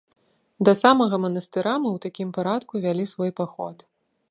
[0.67, 3.89] Да самага манастыра мы ў такім парадку вялі свой паход.